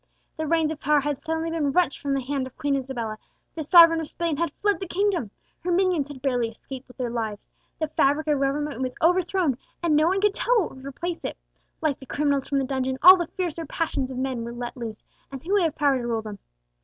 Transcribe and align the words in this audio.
The 0.35 0.47
reins 0.47 0.71
of 0.71 0.79
power 0.79 1.01
had 1.01 1.21
suddenly 1.21 1.51
been 1.51 1.71
wrenched 1.71 1.99
from 1.99 2.15
the 2.15 2.21
hand 2.23 2.47
of 2.47 2.57
Queen 2.57 2.75
Isabella; 2.75 3.19
the 3.53 3.63
sovereign 3.63 4.01
of 4.01 4.07
Spain 4.07 4.35
had 4.37 4.51
fled 4.53 4.79
the 4.79 4.87
kingdom; 4.87 5.29
her 5.63 5.71
minions 5.71 6.07
had 6.07 6.23
barely 6.23 6.49
escaped 6.49 6.87
with 6.87 6.97
their 6.97 7.11
lives; 7.11 7.47
the 7.77 7.87
fabric 7.87 8.25
of 8.25 8.39
government 8.39 8.81
was 8.81 8.95
overthrown, 8.99 9.59
and 9.83 9.95
no 9.95 10.07
one 10.07 10.19
could 10.19 10.33
tell 10.33 10.59
what 10.59 10.75
would 10.75 10.85
replace 10.87 11.23
it. 11.23 11.37
Like 11.81 11.99
the 11.99 12.07
criminals 12.07 12.47
from 12.47 12.57
the 12.57 12.65
dungeon, 12.65 12.97
all 13.03 13.15
the 13.15 13.27
fiercer 13.27 13.67
passions 13.67 14.09
of 14.09 14.17
men 14.17 14.43
were 14.43 14.53
let 14.55 14.75
loose, 14.75 15.03
and 15.31 15.43
who 15.43 15.53
would 15.53 15.61
have 15.61 15.75
power 15.75 15.99
to 15.99 16.07
rule 16.07 16.23
them? 16.23 16.39